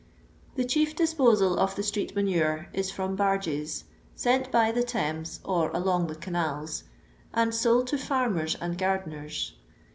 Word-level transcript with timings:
The 0.55 0.65
chief 0.65 0.95
disposal 0.95 1.59
of 1.59 1.75
the 1.75 1.83
street 1.83 2.15
manure 2.15 2.69
is 2.73 2.89
from 2.89 3.15
barges, 3.15 3.83
sent 4.15 4.51
by 4.51 4.71
the 4.71 4.81
Thames 4.81 5.39
or 5.45 5.69
along 5.75 6.07
the 6.07 6.15
canals, 6.15 6.85
and 7.35 7.53
sold 7.53 7.85
to 7.89 7.97
fiuiners 7.97 8.55
and 8.59 8.79
gardeners. 8.79 9.53